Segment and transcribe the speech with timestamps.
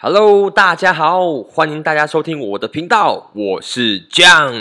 [0.00, 4.54] Hello，大家好，欢迎大家收听我的频道，我是酱，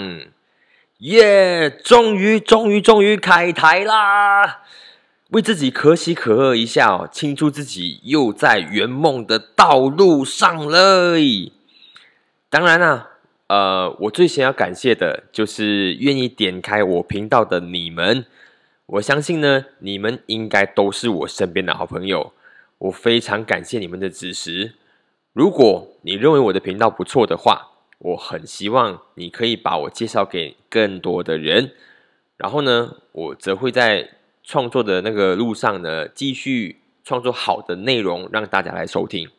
[0.98, 1.70] 耶！
[1.70, 4.63] 终于，终于，终于开台啦！
[5.29, 11.20] 为自己可喜可贺一下哦，庆祝自己又在圆梦的道路上了。
[12.49, 13.09] 当然啦，
[13.45, 18.25] 呃，我最先要感谢的就是愿意点开我频道的你们。
[18.88, 22.33] 我相信呢，你们应该都是我身边的好朋友，
[22.79, 24.73] 我非常感谢你们的支持。
[25.38, 27.68] 如果你认为我的频道不错的话，
[28.00, 31.73] 我很希望你可以把我介绍给更多的人，
[32.38, 39.30] 然后呢，我则会在创作的那个路上呢，继续创作好的内容让大家来收听。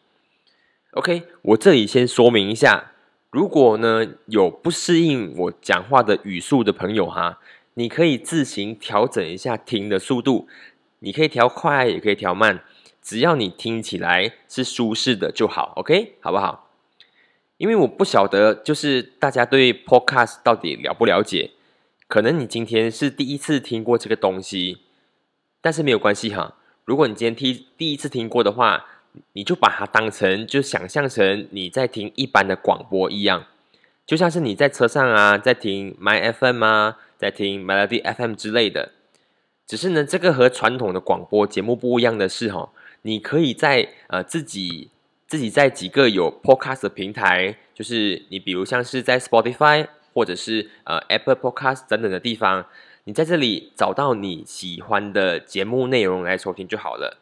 [0.93, 2.93] OK，我这里先说明一下，
[3.33, 7.41] 如果呢有不适应我讲话的语速的朋友哈，
[7.75, 10.47] 你可以自行调整一下听的速度，
[11.01, 12.63] 你可以调快，也可以调慢。
[13.09, 16.69] 只要你听起来是舒适的就好，OK，好不好？
[17.57, 21.53] 因为我不晓得，就是大家对 Podcast 到底了不了解？
[22.07, 24.83] 可能你今天是第一次听过这个东西，
[25.63, 26.57] 但是没有关系哈。
[26.85, 28.85] 如果你今天听第一次听过的话，
[29.33, 33.47] 你就把它当成，就想象成你在听一般的广播一样，
[34.05, 38.93] 就像是你在车上啊，在听 My FM 啊，在听 Melody FM 之类的。
[39.67, 42.69] 只是呢，这个和传统的广播节目不一样的是，哈。
[43.03, 44.91] 你可以在呃自己
[45.27, 52.67] 自己在几个有 podcast 的平台，就是你比如像是在 Spotify 或者是呃 Apple Podcast 等等的地方，
[53.05, 57.19] 你在这里找到你喜欢的节目内容来收听就好了，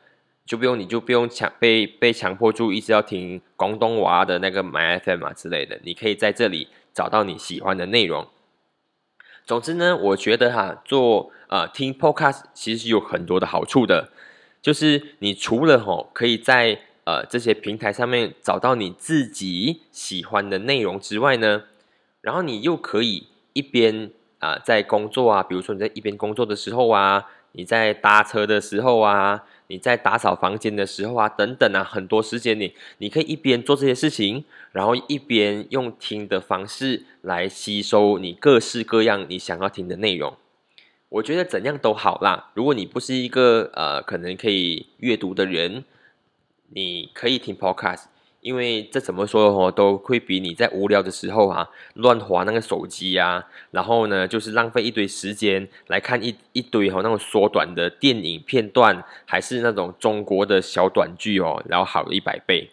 [0.47, 8.29] 就不用你就不用强被被强迫住一直要听广东娃的那个 My FM 啊之类的，你可以在这里找到你喜欢的内容。
[9.45, 14.11] 总之呢，我觉得哈做呃听 podcast 其实有很多的好处的。
[14.67, 21.62] 就是你除了吼可以在呃这些平台上面找到你自己喜欢的内容之外呢，
[22.20, 40.36] 然后你又可以一边啊在工作啊，比如说你在一边工作的时候啊，你在搭车的时候啊，你在打扫房间的时候啊，等等啊，很多时间你你可以一边做这些事情，然后一边用听的方式来吸收你各式各样你想要听的内容。
[41.08, 42.50] 我觉得怎样都好啦。
[42.55, 45.84] 如果你不是一个呃，可能可以阅读的人，
[46.70, 48.06] 你可以听 podcast，
[48.40, 62.70] 因为这怎么说哦，都会比你在无聊的时候啊，乱划那个手机啊，然后呢，就是浪费一堆时间来看一一堆哦那种缩短的电影片段，还是那种中国的小短剧哦，然后好了一百倍。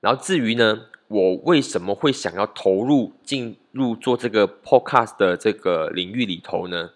[0.00, 0.86] 然后至于呢？
[1.08, 6.90] 我为什么会想要投入进入做这个 podcast 的这个领域里头呢？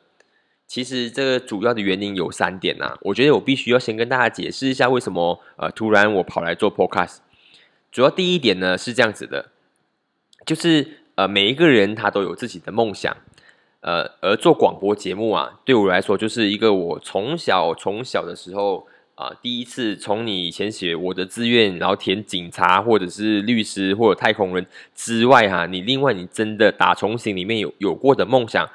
[0.67, 2.97] 其实这个主要的原因有三点呐。
[3.03, 7.19] 我觉得我必须要先跟大家解释一下为什么呃突然我跑来做 podcast。
[7.93, 9.51] 主要第一点呢是这样子的，
[10.45, 13.17] 就是呃每一个人他都有自己的梦想，
[13.81, 18.87] 呃而做广播节目啊对我来说就是一个我从小从小的时候。
[19.19, 24.65] 啊，第一次从你以前写我的志愿，然后填警察或者是律师或者太空人
[24.95, 28.71] 之外，哈，你另外你真的打从心里面有有过的梦想，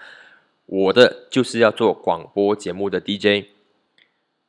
[0.65, 3.45] 我的就是要做广播节目的 DJ。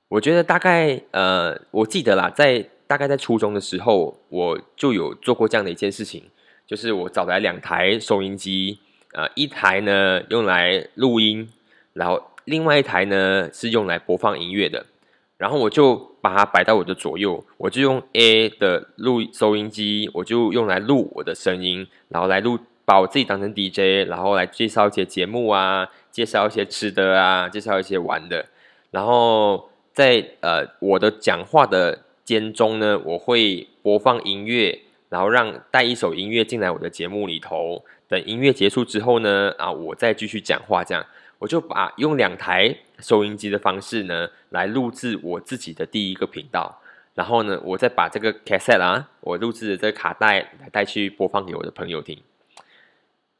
[0.09, 6.25] 我觉得大概呃，我记得啦，在大概在初中的时候，我就有做过这样的一件事情，
[6.67, 8.81] 就是我找来两台收音机，
[9.13, 11.49] 呃，一台呢用来录音，
[11.93, 14.87] 然后另外一台呢是用来播放音乐的。
[15.45, 28.47] 然后我就把它摆到我的左右，我就用 A 的录收音机，我就用来录我的声音，然后来录把我自己当成 DJ，然后来介绍一些节目啊，介绍一些吃的啊，介绍一些玩的。
[28.91, 34.81] 然后在呃我的讲话的间中呢，我会播放音乐，
[35.11, 37.85] 然后让带一首音乐进来我的节目里头。
[38.09, 41.05] 等音乐结束之后呢，啊，我再继续讲话这样。
[41.39, 46.81] 我就把用两台收音机的方式呢，来录制我自己的第一个频道，
[47.15, 52.19] 然后呢，我再把这个 cassette 啊，我录制的这个卡带来带去播放给我的朋友听。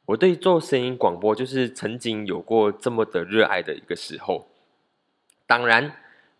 [0.05, 4.47] 我对做声音广播就是曾经有过这么的热爱的一个时候。
[5.47, 5.91] 当然，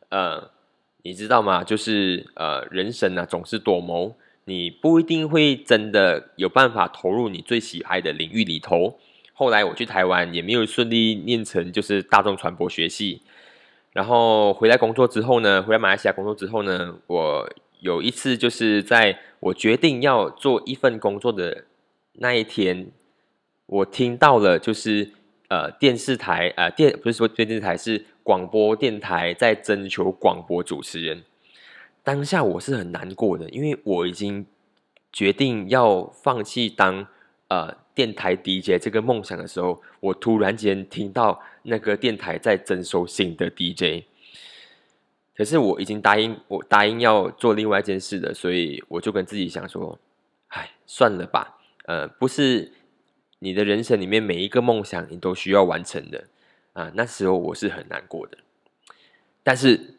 [0.10, 0.52] 呃，
[1.02, 1.64] 你知道吗？
[1.64, 9.00] 就是呃，人生呢总是多谋，你不一定会真的有办法投入你最喜爱的领域里头。
[9.38, 13.22] 后来我去台湾也没有顺利念成就是大众传播学系，
[13.92, 17.50] 然后回来工作之后呢，回来马来西亚工作之后呢，我
[17.82, 21.66] 有一次就是在我决定要做一份工作的
[22.14, 22.88] 那一天，
[23.66, 25.12] 我听到了就是
[25.50, 31.24] 呃电视台呃电不是说电视台是广播电台在征求广播主持人，
[32.04, 34.46] 当下我是很难过的，因为我已经
[35.12, 37.06] 决定要放弃当
[37.50, 44.04] 呃电台 DJ 这个梦想的时候，我突然间听到那个电台在征收新的 DJ。
[45.36, 49.98] 可是我已经答应我答应要做另外一件事的，所以我就跟自己想说，
[50.50, 51.58] 唉，算了吧。
[51.86, 52.72] 呃，不是
[53.40, 56.24] 你的人生里面每一个梦想你都需要完成的
[56.74, 56.92] 啊。
[56.96, 58.38] 那时候我是很难过的。
[59.44, 59.96] 但是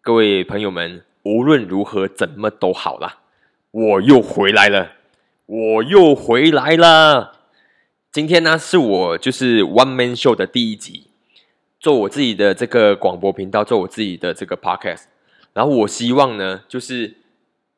[0.00, 3.22] 各位朋友们，无论如何怎么都好了，
[3.72, 4.92] 我又回来了，
[5.52, 7.40] 我又回来了。
[8.12, 11.08] 今天呢，是我就是 One Man Show 的第一集。
[11.80, 15.06] 做我自己的这个广播频道，做我自己的这个 podcast，
[15.52, 17.16] 然后我希望呢，就是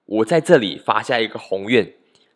[0.05, 1.95] 我在这里发下一个宏愿，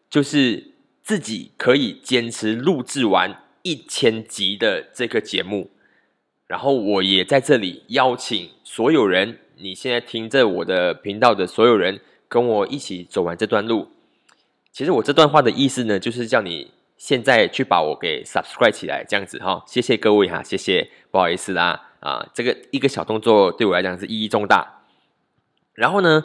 [0.09, 0.73] 就是
[1.03, 5.69] 自己可以坚持录制完一千集的这个节目，
[6.47, 13.89] 然后我也在这里邀请所有人，你现在听着我的频道的所有人，跟我一起走完这段路。
[14.76, 16.70] 其实我这段话的意思呢，就是叫你。
[16.99, 24.82] 现在去把我给 subscribe 起来，这样子哈，谢谢各位哈，谢谢，不好意思啦，啊，这个一个小动作对我来讲是意义重大。
[25.73, 26.25] 然后呢，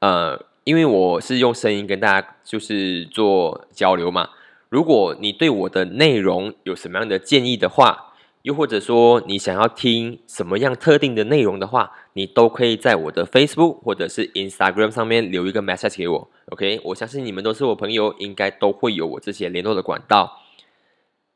[0.00, 4.30] 呃，因为我是用声音跟大家就是做交流嘛，
[4.68, 8.11] 如果你对我的内容有什么样的建议的话。
[8.42, 16.28] 又或者说，你想要听什么样特定的内容的话，你都可以在我的 Facebook 或者是 Instagram 上面留一个 message 给我。
[16.46, 20.40] OK，我相信你们都是我朋友，应该都会有我这些联络的管道。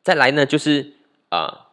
[0.02, 0.94] 再来呢，就是
[1.28, 1.68] 啊，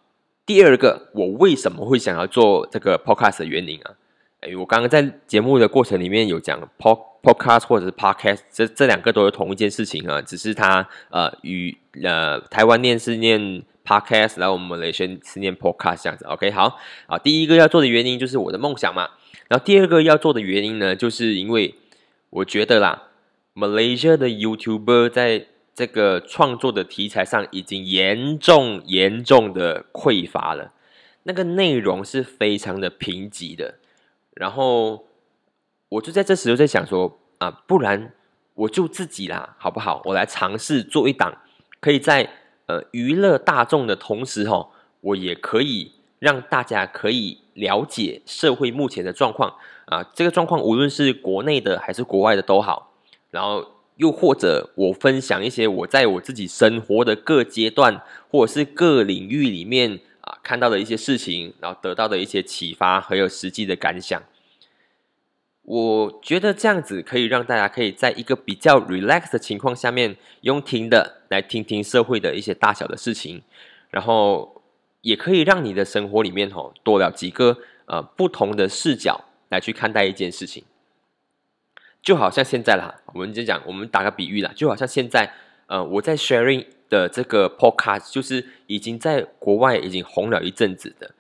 [0.46, 3.96] 第二个，我为什么会想要做这个 Podcast 的原因啊？
[4.42, 13.64] 哎，我刚刚在节目的过程里面有讲 Pod Podcast 或者是 Podcast，这这两个都是同一件事情啊，只是它呃与呃台湾念是念。
[13.86, 17.18] Podcast，然后我们来先是念 Podcast 这样子，OK，好啊。
[17.18, 19.10] 第一个要做的原因就是我的梦想嘛。
[19.50, 21.76] 然后第二个要做的原因呢，就是因为
[22.30, 23.10] 我觉得啦
[23.54, 30.72] ，Malaysia 的 YouTuber 在这个创作的题材上已经严重严重的匮乏了，
[31.24, 33.76] 那个内容是非常的贫瘠的。
[34.34, 35.06] 然后
[35.90, 38.14] 我就在这时候在想说啊，不然
[38.54, 40.02] 我就自己啦，好不好？
[40.06, 41.38] 我来尝试做一档，
[41.82, 42.30] 可以在。
[42.66, 44.70] 呃，娱乐大众的同时，哈，
[45.02, 49.56] 我也可以让大家可以了解社会目前的状况
[49.86, 50.04] 啊。
[50.14, 52.94] 这个状况无论是国内的还是国外的都好。
[53.30, 53.66] 然后
[53.98, 64.22] 又或者我分享一些我在我自己生活的各阶段或者是各领域里面啊看到的一些事情，然后得到的一些启发还有实际的感想。
[65.66, 73.42] 我觉得这样子可以让大家可以在一个比较 relax 的情况下面用听的来听听社会的一些大小的事情，
[73.90, 74.62] 然后
[75.00, 80.66] 也可以让你的生活里面吼多了几个呃不同的视角来去看待一件事情，
[82.02, 85.34] 就好像现在啦，我们就讲我们打个比喻啦，就好像现在
[85.68, 91.12] 呃我在 sharing 的这个 podcast 就是已经在国外已经红了一阵子的，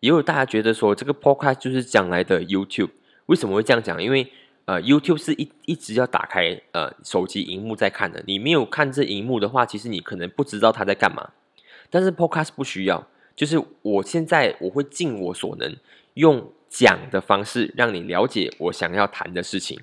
[0.00, 2.92] 也有大家觉得说这个 podcast 就是将来的 YouTube。
[3.30, 4.02] 为什么会这样讲？
[4.02, 4.26] 因为
[4.64, 8.20] 呃，YouTube 是一一直要打开呃手机荧幕在看的。
[8.26, 11.30] 你没有看这荧幕的话，其实你可能不知道他在干嘛。
[11.90, 13.06] 但是 Podcast 不需要，
[13.36, 15.76] 就是我现在我会尽我所能
[16.14, 19.78] 用讲的方式让你了解我想要谈的事情。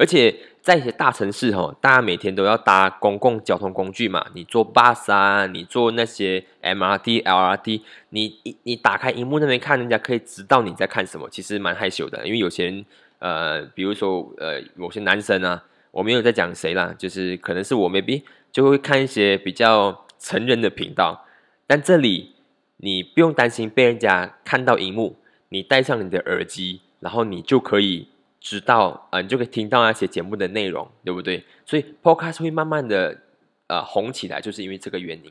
[0.00, 12.86] 而且在一些大城市哈，大家每天都要搭公共交通工具嘛，你坐 bus 啊，你坐那些 MRT、LRT，你你你打开荧幕那边看，人家可以知道你在看什么，其实蛮害羞的，因为有些人
[13.18, 21.26] 呃，比如说呃，某些男生啊，我没有在讲谁啦，就是可能是我 maybe 就会看一些比较成人的频道，
[21.66, 22.36] 但这里
[22.78, 25.18] 你不用担心被人家看到荧幕，
[25.50, 28.08] 你戴上你的耳机，然后你就可以。
[28.40, 31.44] 知道啊，你就可以听到那些节目的内容，对不对？
[31.66, 33.20] 所以 Podcast 会慢慢的
[33.66, 35.30] 呃红起来，就是因为这个原因。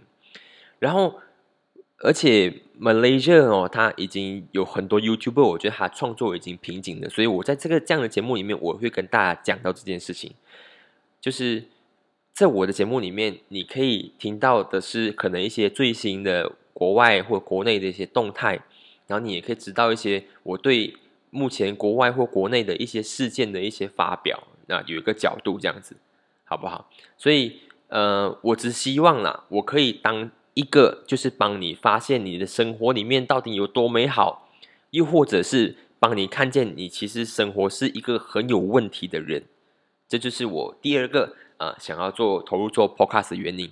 [0.78, 1.20] 然后，
[1.98, 7.10] 而且 Malaysia 哦，它已经有很多 YouTuber，我觉得他创作已经瓶颈了。
[7.10, 10.34] 所以我在这个这样的节目里面，我会跟大家讲到这件事情，
[11.20, 11.64] 就是
[12.32, 18.60] 在我的节目里面，你可以听到的是可能一些最新的国外或国内的一些动态，
[19.08, 20.94] 然后你也可以知道一些我对。
[21.32, 25.96] 目前国外或国内的一些事件的一些发表，那有一个角度这样子，
[26.44, 26.90] 好不好？
[27.18, 34.50] 所以，呃，我只希望啦，我可以当一个，就是帮你发现你的生活里面到底有多美好，
[34.90, 39.44] 又或者是帮你看见你其实生活是一个很有问题的人。
[40.08, 43.72] 这就是我第二个啊，想要做投入做 podcast 的原因。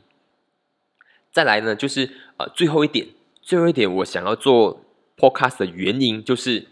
[1.31, 3.07] 再来呢，就是呃，最后一点，
[3.41, 4.81] 最后一点，我想要做
[5.17, 6.67] podcast 的原因就是。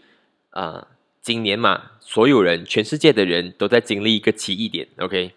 [0.56, 0.86] 啊，
[1.20, 5.32] 今年嘛，所有人，全世界的人都在经历一个奇异点，OK？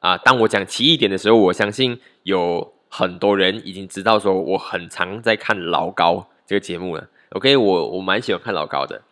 [0.00, 7.08] 啊，当我讲奇异点的时候，我相信有很多人已经知道说我很常在看老高这个节目了。
[7.28, 9.02] OK，我我蛮喜欢看老高的。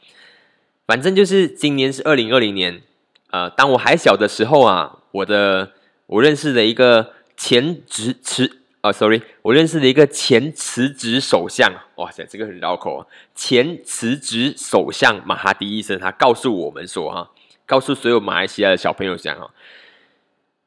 [0.85, 2.83] 反正就是今年是二零二零年，
[3.31, 5.71] 呃，当我还小的时候啊，我的
[6.07, 17.31] 我认识的一个前职辞啊，sorry，我认识的一个前辞职首相，哇塞，这个很绕口啊，前辞职首相马哈迪医生，他告诉我们说哈，
[17.65, 19.53] 告诉所有马来西亚的小朋友讲哈。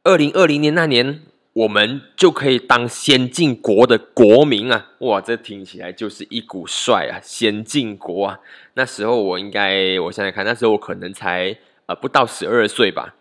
[0.05, 4.91] 二零二零年那年，我们就可以当先进国的国民啊！
[4.99, 7.19] 哇，这听起来就是一股帅啊！
[7.21, 8.39] 先进国啊！
[8.75, 11.57] 那时候我应该，我想想看，那时候我可能才
[11.87, 13.15] 呃不到十二岁吧。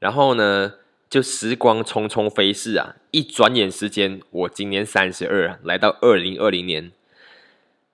[0.00, 0.72] 然后呢，
[1.08, 2.96] 就时光匆匆飞逝啊！
[3.10, 6.90] 一转眼时间，我今年三十二，来到二零二零年，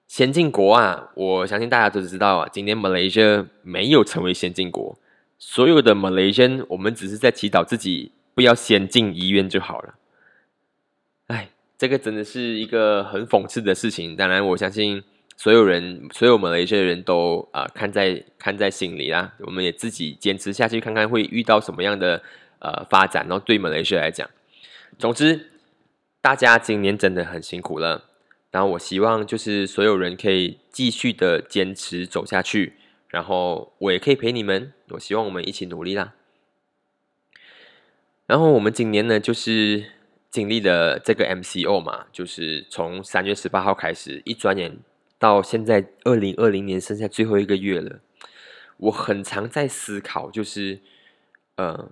[0.07, 1.11] 先进国啊！
[1.15, 4.99] 我相信大家都知道啊，今年马来西亚没有成为先进国，
[5.39, 8.13] 所有的马来西亚，我们只是在祈祷自己。
[8.33, 9.95] 不要先进医院就好了。
[11.27, 14.17] 哎，这个真的是一个很讽刺的事情。
[14.17, 15.03] 当然，我相信
[15.37, 19.35] 所有人，所有我们的一些人都啊看在看在心里啦。
[19.41, 22.23] 我们也自己坚持下去，看看会遇到什么样的
[22.61, 23.27] 呃发展。
[23.29, 24.31] 然后对马来西亚来讲，
[24.99, 25.51] 总之
[26.21, 28.05] 大家今年真的很辛苦了。
[28.51, 32.75] 然后我希望就是所有人可以继续的坚持走下去。
[33.09, 34.73] 然后我也可以陪你们。
[34.91, 36.15] 我希望我们一起努力啦。
[38.27, 39.85] 然后我们今年呢，就是
[40.31, 44.79] 经历了这个 MCO 嘛，就是从三月十八号开始，一转眼
[45.19, 47.99] 到现在二零二零年剩下最后一个月了。
[48.77, 50.81] 我很常在思考，就是
[51.57, 51.91] 呃，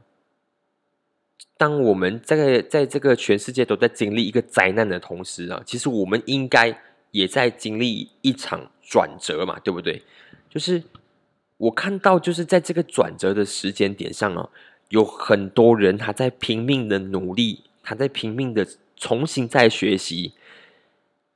[1.59, 10.03] 当我们在在这个全世界都在经历一个灾难的同时啊，其实我们应该也在经历一场转折嘛，对不对？
[10.49, 10.83] 就是
[11.59, 14.49] 我看到，就是在这个转折的时间点上啊。
[14.91, 20.33] 有很多人他在拼命的努力，他在拼命的重新再学习。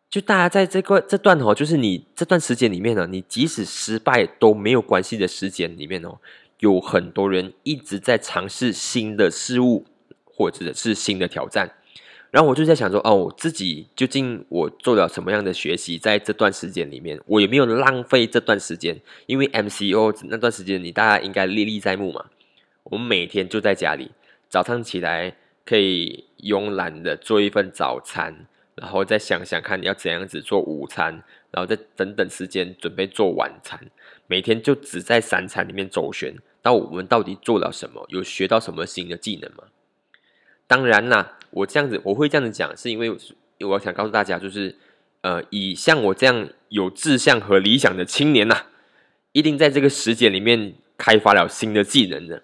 [0.09, 6.17] 就大家在这个这段哦，就是你这段时间里面呢，你即使失败都没有关系的时间里面哦，
[6.61, 9.85] 有很多人一直在尝试新的事物
[10.35, 11.71] 或者是新的挑战。
[12.31, 15.99] 然后我就在想说，哦，我自己究竟我做了什么样的学习？
[15.99, 18.99] 在这段时间里面，我有没有浪费这段时间？
[19.27, 22.25] 因为 MCO 那段时间，你大家应该历历在目嘛。
[22.85, 24.11] 我们每天就在家里，
[24.49, 25.37] 早上起来
[25.67, 28.47] 可以慵懒的做一份早餐，
[28.77, 31.13] 然后再想想看你要怎样子做午餐，
[31.51, 33.79] 然后再等等时间准备做晚餐。
[34.27, 36.35] 每天就只在三餐里面周旋。
[36.63, 38.03] 那我们到底做了什么？
[38.09, 39.65] 有学到什么新的技能吗？
[40.67, 43.15] 当然啦，我这样子我会这样子讲，是因为
[43.61, 44.77] 我想告诉大家，就是
[45.21, 48.67] 呃，以像我这样有志向和理想的青年呐，
[49.33, 52.43] 一定在这个时间里面开发了新的技能的。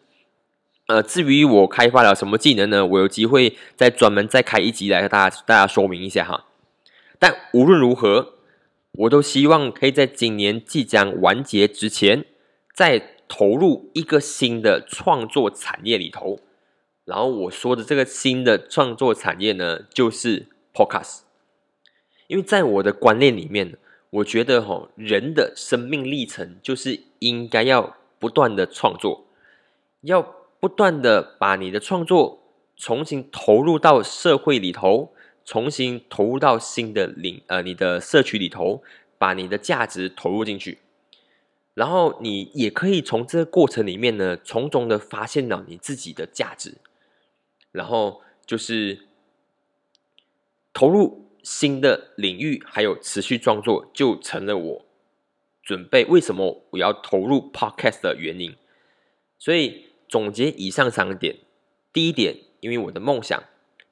[0.86, 2.86] 呃，至于我开发了什么技能呢？
[2.86, 6.46] 我有机会再专门再开一集来和大家大家说明一下哈。
[7.18, 8.34] 但无论如何，
[8.92, 12.24] 我都希望可以在今年即将完结之前，
[12.74, 16.40] 再投入一个新的创作产业里头。
[17.08, 21.20] 然后我说的这个新的创作产业呢，就是 Podcast。
[22.26, 23.78] 因为在我的观念里面，
[24.10, 29.24] 我觉得哈，人的生命历程就是应该要不断的创作，
[30.02, 30.34] 要。
[30.60, 32.40] 不断的把你的创作
[32.76, 35.12] 重新投入到社会里头，
[35.44, 38.82] 重新投入到新的领呃你的社区里头，
[39.18, 40.78] 把你的价值投入进去，
[41.74, 46.78] 然后你也可以从这个过程里面呢，从中的发现了你自己的价值，
[47.72, 49.06] 然后就是
[50.72, 54.86] 投入新的领域，还有持续创作，就成了我
[55.62, 58.56] 准备为什么我要投入 Podcast 的原因，
[59.38, 59.86] 所以。
[60.10, 61.36] 总结以上三个点：
[61.92, 63.42] 第一点，因为我的梦想；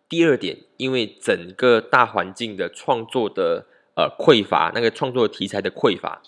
[0.09, 3.66] 第二点，因为整个大环境的创作的
[3.97, 6.23] 呃匮乏，那个创作题材的匮乏；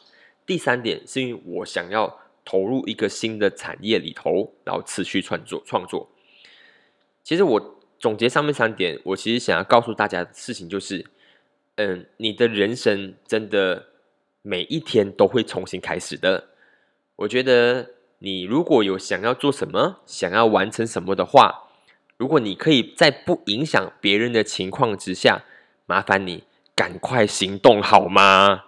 [0.45, 6.11] 第三点，是因为我想要投入一个新的产业里头，然后持续创作创作。
[7.29, 11.05] 其实我总结上面三点，我其实想要告诉大家的事情就是：
[11.75, 13.89] 嗯，你的人生真的
[14.41, 16.49] 每一天都会重新开始的。
[17.17, 17.91] 我觉得。
[18.21, 21.69] 你如果有想要做什么，想要完成什么的话，
[22.17, 25.45] 如果你可以在不影响别人的情况之下，
[25.87, 26.43] 麻烦你
[26.75, 28.65] 赶快行动好吗？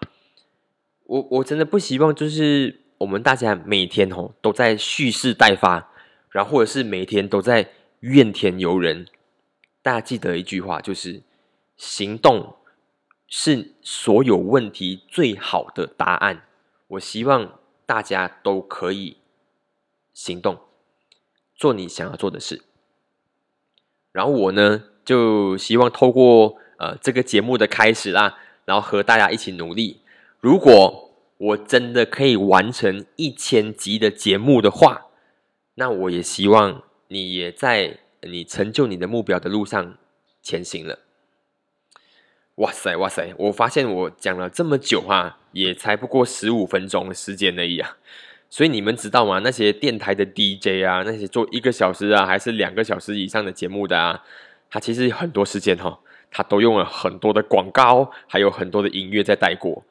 [1.02, 5.90] 我我真的不希望就是我们大家每天哦都在蓄势待发，
[6.28, 7.70] 然后或者是每天都在
[8.00, 9.06] 怨天尤人。
[9.82, 11.22] 大家记得一句话，就是
[11.76, 12.56] 行动
[13.26, 16.46] 是所有问题最好的答案。
[16.88, 19.16] 我希望大家都可以。
[20.12, 20.58] 行动，
[21.54, 22.62] 做你想要做的事。
[24.12, 30.02] 然后我呢，就希望透过呃这个节目的开始啦，然后和大家一起努力。
[30.40, 35.06] 如果我真的可以完成一千集的节目的话，
[35.76, 39.98] 那我也希望你也在你成就你的目标的路上
[40.40, 41.00] 前行了。
[42.56, 43.34] 哇塞哇塞！
[43.38, 47.96] 我发现我讲了这么久啊，也才不过十五分钟的时间而已啊。
[48.48, 49.40] 所以你们知道吗？
[49.40, 54.22] 那些电台的 DJ 啊，那些做一个小时啊，还是两个小时以上的节目的啊，
[54.70, 55.98] 他其实很多时间哈，
[56.30, 59.84] 他都用了很多的广告，还有很多的音乐在带过。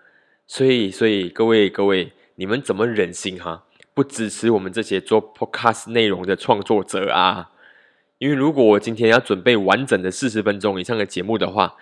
[0.45, 3.65] 所以，所以各位各位，你们怎么忍心哈，
[3.99, 7.51] 不支持我们这些做 Podcast 内容的创作者啊？
[8.19, 11.75] 因为如果我今天要准备完整的四十分钟以上的节目的话，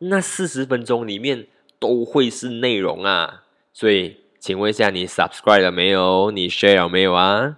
[0.00, 1.46] 那四十分钟里面
[1.78, 4.18] 都会是内容啊，所以。
[4.44, 6.30] 请问一下，你 subscribe 了没有？
[6.30, 7.56] 你 share 了没有啊？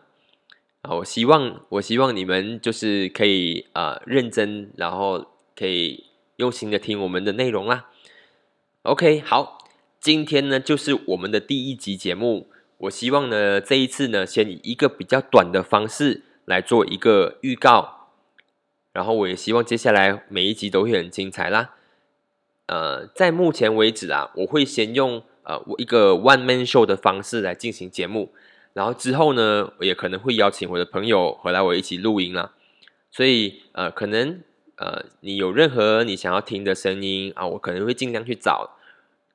[0.82, 6.04] 啊，我希望，我希望你们就是可以啊认真，然后可以
[6.36, 7.86] 用心的听我们的内容啦。
[8.82, 9.58] OK，好，
[9.98, 12.46] 今天呢就是我们的第一集节目。
[12.78, 18.08] 我希望呢这一次呢，先以一个比较短的方式来做一个预告，
[18.92, 21.74] 然后我也希望接下来每一集都会很精彩啦。
[22.66, 25.22] 呃，在目前为止啊，我会先用。
[25.48, 28.32] 呃，我一个 one man show 的方式来进行节目，
[28.72, 32.50] 然后之后呢，我也可能会邀请我的朋友回来我一起录音啦。
[33.12, 34.40] 所以呃，可能
[34.74, 38.76] 呃，你有任何你想要听的声音啊，我可能会尽量去找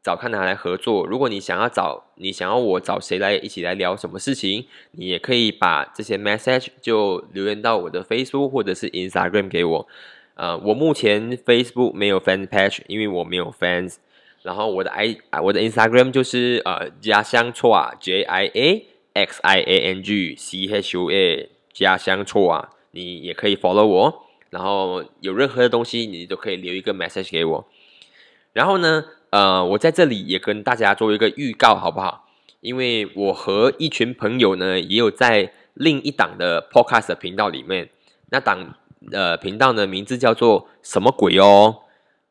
[0.04, 1.06] 找看哪来合作。
[1.06, 9.88] 如果你想要找你想要我找谁来一起来聊什么事情，你也可以把这些 message 就留言到我的 Facebook 或者是 Instagram 给我。
[10.36, 13.98] 呃，我目前 Facebook 没有 fan page，因为我没有 fans。
[14.42, 21.12] 然后我的 i 我的 Instagram 就是呃家乡错啊 J I A X I A N G C H U
[21.12, 24.24] A 家乡错啊，你也可以 follow 我。
[24.50, 27.68] 然后有任何的东西，你都可以留一个 message 给我。
[28.54, 32.28] 然后呢，呃，我在这里也跟大家做一个预告，好不好？
[32.60, 37.90] 因为我和一群朋友呢，也有在另一档的 podcast 频道里面。
[38.30, 38.76] 那档
[39.12, 41.78] 呃频道呢，名字叫做什么鬼哦？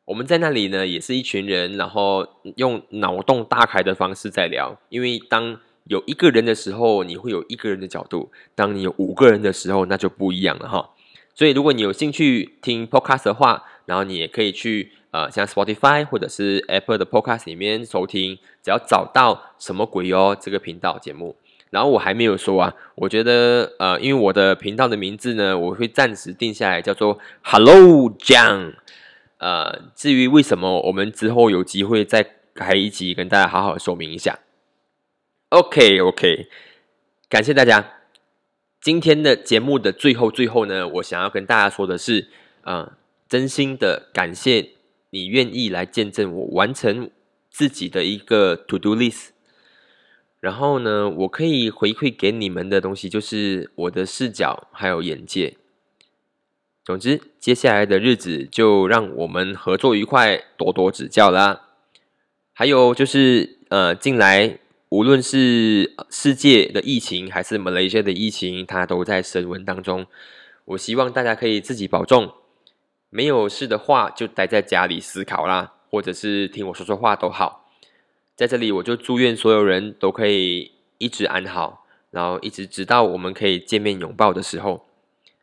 [0.05, 4.79] 我们在那里呢，也是一群人，然后用脑洞大开的方式在聊。
[4.89, 10.91] 因为当有一个人的时候，你会有一个人的角度；当你有五个人的时候，那就不一样了哈。
[11.33, 21.35] 所以，如果你有兴趣听 podcast 的话，然后你也可以去呃，像 Spotify 或者是 Apple 的 podcast 里面收听，只要找到什么鬼哦这个频道节目。
[21.69, 28.73] 然后我还没有说啊，我觉得呃，因为我的频道的名字呢，我会暂时定下来，叫做 Hello John。
[29.37, 34.39] 呃，至于为什么，我们之后有机会再开一集，跟大家好好说明一下。
[35.49, 36.47] OK，OK，
[37.29, 37.93] 感谢大家。
[38.81, 42.27] 今天的节目的最后，最后呢，我想要跟大家说的是，
[42.63, 42.93] 呃，
[43.29, 44.71] 真心的感谢
[45.11, 47.11] 你愿意来见证我完成
[47.49, 49.27] 自己的一个 To Do List。
[50.39, 55.55] 然后呢，我可以回馈给你们的东西，就是我的视角还有眼界。
[56.83, 61.67] 总之，接下来的日子就让我们合作愉快，多多指教啦。
[62.53, 64.57] 还有就是，呃，近来
[64.89, 70.07] 无论是世界的疫情还是马来西亚的疫情，它都在升温当中。
[70.65, 72.33] 我希望大家可以自己保重，
[73.11, 77.69] 没有事的话就待在家里思考啦，或者是听我说说话都好。
[78.35, 84.87] 在这里，我就祝愿所有人都可以一直安好，然后一直直到我们可以见面拥抱的时候。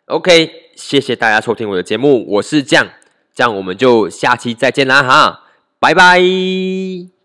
[0.06, 2.88] OK，谢谢大家收听我的节目，我是酱，
[3.34, 5.44] 这样我们就下期再见啦哈，
[5.78, 7.17] 拜拜。